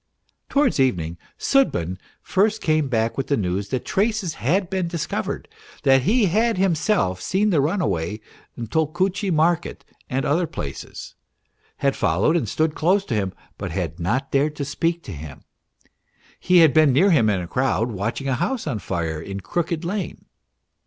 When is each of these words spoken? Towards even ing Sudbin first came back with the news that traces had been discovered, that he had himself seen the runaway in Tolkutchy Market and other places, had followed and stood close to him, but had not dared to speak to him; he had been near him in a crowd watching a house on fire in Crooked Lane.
Towards 0.49 0.79
even 0.79 0.99
ing 1.05 1.17
Sudbin 1.37 1.99
first 2.23 2.59
came 2.59 2.87
back 2.89 3.17
with 3.19 3.27
the 3.27 3.37
news 3.37 3.69
that 3.69 3.85
traces 3.85 4.33
had 4.33 4.67
been 4.67 4.87
discovered, 4.87 5.47
that 5.83 6.01
he 6.01 6.25
had 6.25 6.57
himself 6.57 7.21
seen 7.21 7.51
the 7.51 7.61
runaway 7.61 8.19
in 8.57 8.65
Tolkutchy 8.65 9.29
Market 9.29 9.85
and 10.09 10.25
other 10.25 10.47
places, 10.47 11.13
had 11.77 11.95
followed 11.95 12.35
and 12.35 12.49
stood 12.49 12.73
close 12.73 13.05
to 13.05 13.13
him, 13.13 13.31
but 13.59 13.69
had 13.69 13.99
not 13.99 14.31
dared 14.31 14.55
to 14.55 14.65
speak 14.65 15.03
to 15.03 15.11
him; 15.11 15.43
he 16.39 16.57
had 16.65 16.73
been 16.73 16.91
near 16.91 17.11
him 17.11 17.29
in 17.29 17.39
a 17.39 17.47
crowd 17.47 17.91
watching 17.91 18.27
a 18.27 18.33
house 18.33 18.65
on 18.65 18.79
fire 18.79 19.21
in 19.21 19.39
Crooked 19.41 19.85
Lane. 19.85 20.25